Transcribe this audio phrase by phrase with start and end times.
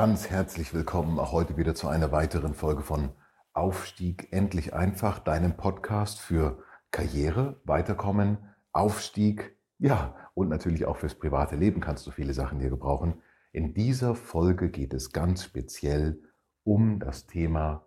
[0.00, 3.10] Ganz herzlich willkommen auch heute wieder zu einer weiteren Folge von
[3.52, 8.38] Aufstieg endlich einfach, deinem Podcast für Karriere, Weiterkommen,
[8.72, 13.20] Aufstieg, ja, und natürlich auch fürs private Leben kannst du viele Sachen hier gebrauchen.
[13.52, 16.22] In dieser Folge geht es ganz speziell
[16.64, 17.84] um das Thema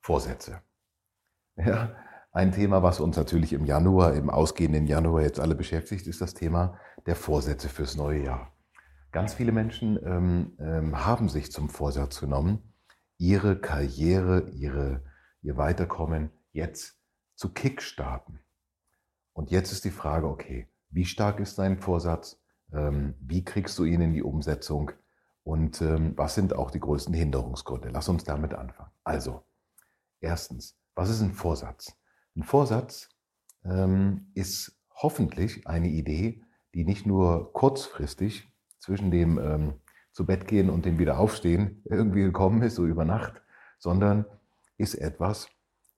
[0.00, 0.62] Vorsätze.
[1.56, 1.94] Ja,
[2.32, 6.32] ein Thema, was uns natürlich im Januar, im ausgehenden Januar jetzt alle beschäftigt, ist das
[6.32, 8.57] Thema der Vorsätze fürs neue Jahr.
[9.10, 12.74] Ganz viele Menschen ähm, ähm, haben sich zum Vorsatz genommen,
[13.16, 15.02] ihre Karriere, ihre,
[15.42, 16.98] ihr Weiterkommen jetzt
[17.34, 18.40] zu kickstarten.
[19.32, 22.40] Und jetzt ist die Frage, okay, wie stark ist dein Vorsatz?
[22.72, 24.90] Ähm, wie kriegst du ihn in die Umsetzung?
[25.42, 27.88] Und ähm, was sind auch die größten Hinderungsgründe?
[27.88, 28.90] Lass uns damit anfangen.
[29.04, 29.42] Also,
[30.20, 31.96] erstens, was ist ein Vorsatz?
[32.36, 33.08] Ein Vorsatz
[33.64, 36.42] ähm, ist hoffentlich eine Idee,
[36.74, 39.74] die nicht nur kurzfristig zwischen dem ähm,
[40.12, 43.42] zu Bett gehen und dem wieder aufstehen irgendwie gekommen ist, so über Nacht,
[43.78, 44.24] sondern
[44.76, 45.48] ist etwas,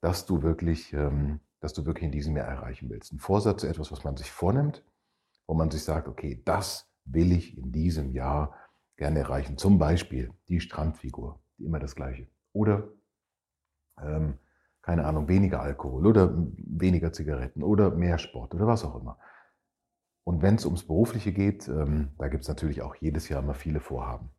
[0.01, 3.13] das du wirklich, ähm, das du wirklich in diesem Jahr erreichen willst.
[3.13, 4.85] Ein Vorsatz etwas, was man sich vornimmt,
[5.47, 8.55] wo man sich sagt, okay, das will ich in diesem Jahr
[8.97, 9.57] gerne erreichen.
[9.57, 12.29] Zum Beispiel die Strandfigur, immer das Gleiche.
[12.53, 12.89] Oder,
[14.01, 14.35] ähm,
[14.83, 19.19] keine Ahnung, weniger Alkohol oder weniger Zigaretten oder mehr Sport oder was auch immer.
[20.25, 23.55] Und wenn es ums Berufliche geht, ähm, da gibt es natürlich auch jedes Jahr immer
[23.55, 24.31] viele Vorhaben.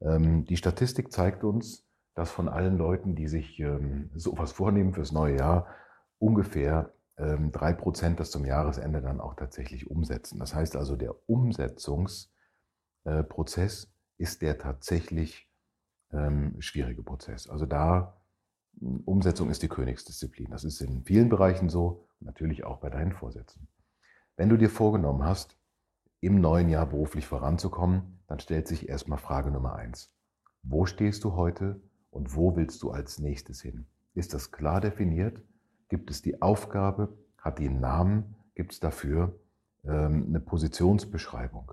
[0.00, 5.12] Ähm, die Statistik zeigt uns, dass von allen Leuten, die sich ähm, sowas vornehmen fürs
[5.12, 5.66] neue Jahr,
[6.18, 10.38] ungefähr ähm, drei Prozent das zum Jahresende dann auch tatsächlich umsetzen.
[10.38, 15.48] Das heißt also, der Umsetzungsprozess äh, ist der tatsächlich
[16.12, 17.48] ähm, schwierige Prozess.
[17.48, 18.16] Also da
[19.04, 20.50] Umsetzung ist die Königsdisziplin.
[20.50, 23.68] Das ist in vielen Bereichen so, natürlich auch bei deinen Vorsätzen.
[24.40, 25.58] Wenn du dir vorgenommen hast,
[26.22, 30.14] im neuen Jahr beruflich voranzukommen, dann stellt sich erstmal Frage Nummer eins.
[30.62, 31.78] Wo stehst du heute
[32.08, 33.86] und wo willst du als nächstes hin?
[34.14, 35.42] Ist das klar definiert?
[35.90, 37.18] Gibt es die Aufgabe?
[37.36, 38.34] Hat die einen Namen?
[38.54, 39.38] Gibt es dafür
[39.84, 41.72] ähm, eine Positionsbeschreibung?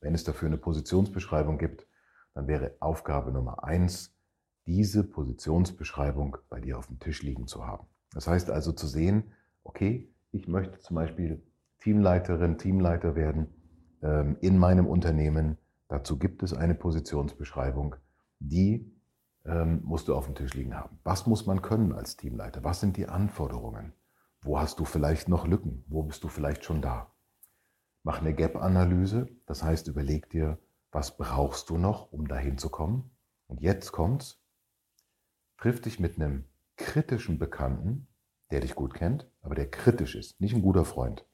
[0.00, 1.86] Wenn es dafür eine Positionsbeschreibung gibt,
[2.34, 4.16] dann wäre Aufgabe Nummer eins,
[4.66, 7.86] diese Positionsbeschreibung bei dir auf dem Tisch liegen zu haben.
[8.10, 9.30] Das heißt also zu sehen,
[9.62, 11.42] okay, ich möchte zum Beispiel
[11.78, 13.48] Teamleiterin, Teamleiter werden
[14.02, 15.58] ähm, in meinem Unternehmen.
[15.88, 17.96] Dazu gibt es eine Positionsbeschreibung,
[18.40, 18.92] die
[19.44, 20.98] ähm, musst du auf dem Tisch liegen haben.
[21.04, 22.64] Was muss man können als Teamleiter?
[22.64, 23.92] Was sind die Anforderungen?
[24.42, 25.84] Wo hast du vielleicht noch Lücken?
[25.88, 27.12] Wo bist du vielleicht schon da?
[28.02, 30.58] Mach eine Gap-Analyse, das heißt, überleg dir,
[30.90, 33.10] was brauchst du noch, um dahin zu kommen?
[33.46, 34.40] Und jetzt kommt's.
[35.58, 36.44] Triff dich mit einem
[36.76, 38.07] kritischen Bekannten,
[38.50, 41.26] der dich gut kennt, aber der kritisch ist, nicht ein guter Freund,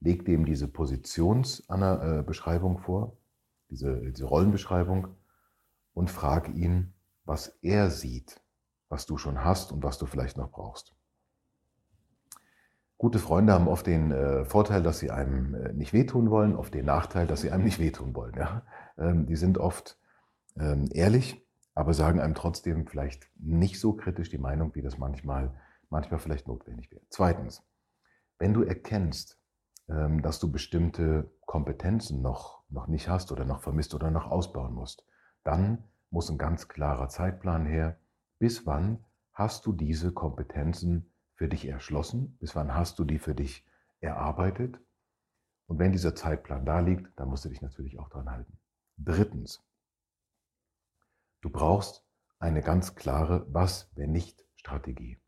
[0.00, 3.16] leg dem diese Positionsbeschreibung vor,
[3.70, 5.08] diese, diese Rollenbeschreibung
[5.94, 6.92] und frag ihn,
[7.24, 8.40] was er sieht,
[8.88, 10.94] was du schon hast und was du vielleicht noch brauchst.
[12.98, 16.72] Gute Freunde haben oft den äh, Vorteil, dass sie einem äh, nicht wehtun wollen, oft
[16.72, 18.34] den Nachteil, dass sie einem nicht wehtun wollen.
[18.36, 18.62] Ja?
[18.96, 19.98] Ähm, die sind oft
[20.58, 25.52] ähm, ehrlich, aber sagen einem trotzdem vielleicht nicht so kritisch die Meinung, wie das manchmal
[25.90, 27.04] manchmal vielleicht notwendig wäre.
[27.10, 27.62] Zweitens,
[28.38, 29.38] wenn du erkennst,
[29.88, 34.74] ähm, dass du bestimmte Kompetenzen noch, noch nicht hast oder noch vermisst oder noch ausbauen
[34.74, 35.04] musst,
[35.44, 37.98] dann muss ein ganz klarer Zeitplan her.
[38.38, 42.36] Bis wann hast du diese Kompetenzen für dich erschlossen?
[42.38, 43.66] Bis wann hast du die für dich
[44.00, 44.80] erarbeitet?
[45.66, 48.58] Und wenn dieser Zeitplan da liegt, dann musst du dich natürlich auch dran halten.
[48.96, 49.64] Drittens,
[51.40, 52.04] du brauchst
[52.38, 55.20] eine ganz klare Was, wenn nicht Strategie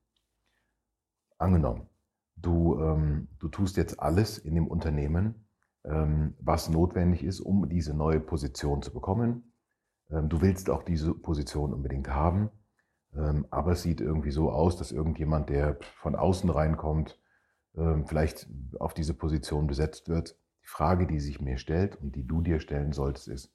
[1.39, 1.89] angenommen,
[2.37, 5.47] du, ähm, du tust jetzt alles in dem Unternehmen,
[5.85, 9.53] ähm, was notwendig ist, um diese neue Position zu bekommen.
[10.11, 12.51] Ähm, du willst auch diese Position unbedingt haben,
[13.15, 17.19] ähm, aber es sieht irgendwie so aus, dass irgendjemand, der von außen reinkommt,
[17.77, 18.49] ähm, vielleicht
[18.79, 20.37] auf diese Position besetzt wird.
[20.63, 23.53] Die Frage, die sich mir stellt und die du dir stellen solltest, ist,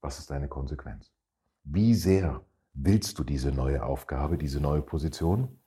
[0.00, 1.12] was ist deine Konsequenz?
[1.62, 5.59] Wie sehr willst du diese neue Aufgabe, diese neue Position?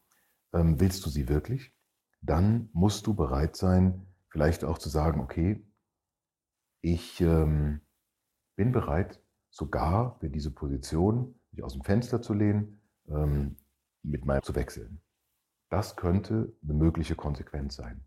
[0.53, 1.73] Ähm, willst du sie wirklich?
[2.21, 5.65] Dann musst du bereit sein, vielleicht auch zu sagen, okay,
[6.81, 7.81] ich ähm,
[8.55, 13.57] bin bereit, sogar für diese Position mich aus dem Fenster zu lehnen, ähm,
[14.01, 15.01] mit meinem zu wechseln.
[15.69, 18.05] Das könnte eine mögliche Konsequenz sein.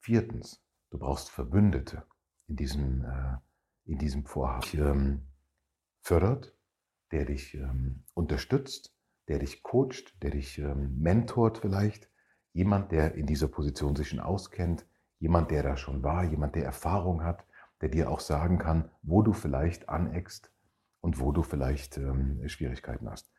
[0.00, 2.06] Viertens, du brauchst Verbündete
[2.46, 3.36] in diesem, äh,
[3.84, 4.68] in diesem Vorhaben.
[4.74, 5.26] Ähm,
[6.06, 6.56] fördert,
[7.10, 8.95] der dich ähm, unterstützt,
[9.28, 12.08] der dich coacht, der dich ähm, mentort vielleicht.
[12.52, 14.86] Jemand, der in dieser Position sich schon auskennt,
[15.18, 17.44] jemand, der da schon war, jemand, der Erfahrung hat,
[17.80, 20.50] der dir auch sagen kann, wo du vielleicht aneckst
[21.00, 23.30] und wo du vielleicht ähm, Schwierigkeiten hast.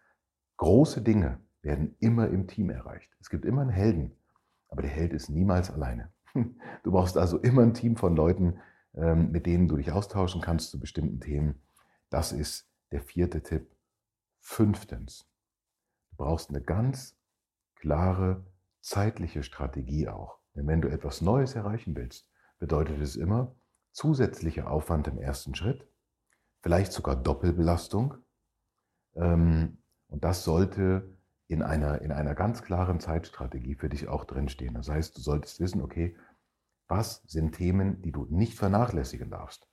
[0.58, 3.12] Große Dinge werden immer im Team erreicht.
[3.20, 4.16] Es gibt immer einen Helden,
[4.70, 6.12] aber der Held ist niemals alleine.
[6.84, 8.60] Du brauchst also immer ein Team von Leuten,
[8.94, 11.62] ähm, mit denen du dich austauschen kannst zu bestimmten Themen.
[12.10, 13.76] Das ist der vierte Tipp.
[14.40, 15.30] Fünftens,
[16.18, 17.18] brauchst eine ganz
[17.76, 18.46] klare
[18.82, 20.40] zeitliche Strategie auch.
[20.56, 22.30] Denn wenn du etwas Neues erreichen willst,
[22.60, 23.56] bedeutet es immer
[23.92, 25.88] zusätzlicher Aufwand im ersten Schritt,
[26.62, 28.16] vielleicht sogar Doppelbelastung.
[29.16, 29.78] Ähm,
[30.08, 31.18] und das sollte
[31.48, 34.74] in einer, in einer ganz klaren Zeitstrategie für dich auch drinstehen.
[34.74, 36.16] Das heißt, du solltest wissen, okay,
[36.88, 39.68] was sind Themen, die du nicht vernachlässigen darfst?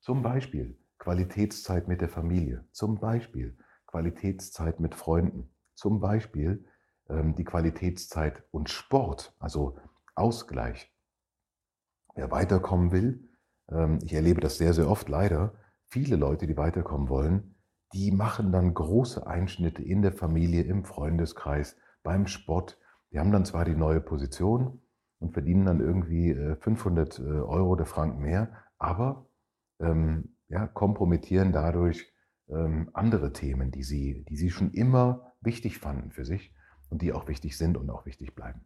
[0.00, 3.56] Zum Beispiel Qualitätszeit mit der Familie, zum Beispiel
[3.86, 6.64] Qualitätszeit mit Freunden, zum Beispiel
[7.08, 9.78] ähm, die Qualitätszeit und Sport, also
[10.14, 10.92] Ausgleich.
[12.14, 13.28] Wer weiterkommen will,
[13.70, 17.54] ähm, ich erlebe das sehr, sehr oft leider, viele Leute, die weiterkommen wollen,
[17.92, 22.78] die machen dann große Einschnitte in der Familie, im Freundeskreis, beim Sport.
[23.10, 24.80] Die haben dann zwar die neue Position
[25.18, 29.26] und verdienen dann irgendwie 500 äh, äh, Euro oder Franken mehr, aber
[29.80, 32.12] ähm, ja, kompromittieren dadurch
[32.48, 36.52] ähm, andere Themen, die sie, die sie schon immer wichtig fanden für sich
[36.90, 38.64] und die auch wichtig sind und auch wichtig bleiben.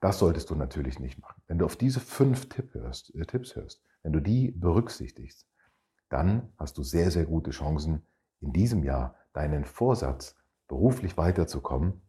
[0.00, 1.42] Das solltest du natürlich nicht machen.
[1.46, 5.46] Wenn du auf diese fünf Tipp hörst, äh, Tipps hörst, wenn du die berücksichtigst,
[6.08, 8.02] dann hast du sehr, sehr gute Chancen,
[8.40, 10.36] in diesem Jahr deinen Vorsatz,
[10.68, 12.00] beruflich weiterzukommen,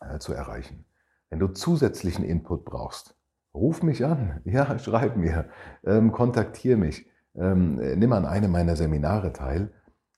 [0.00, 0.86] äh, zu erreichen.
[1.28, 3.16] Wenn du zusätzlichen Input brauchst,
[3.52, 5.50] ruf mich an, ja, schreib mir,
[5.84, 9.72] ähm, kontaktiere mich, ähm, nimm an einem meiner Seminare teil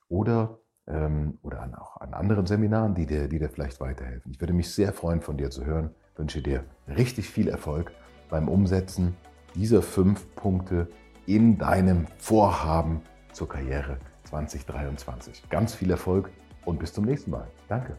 [0.08, 4.30] oder, ähm, oder an, auch an anderen Seminaren, die dir, die dir vielleicht weiterhelfen.
[4.32, 5.90] Ich würde mich sehr freuen, von dir zu hören.
[6.12, 7.92] Ich wünsche dir richtig viel Erfolg
[8.28, 9.16] beim Umsetzen
[9.54, 10.88] dieser fünf Punkte
[11.26, 15.48] in deinem Vorhaben zur Karriere 2023.
[15.50, 16.30] Ganz viel Erfolg
[16.64, 17.48] und bis zum nächsten Mal.
[17.68, 17.96] Danke.